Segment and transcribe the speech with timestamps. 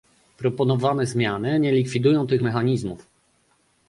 [0.37, 3.07] Proponowane zmiany nie likwidują tych mechanizmów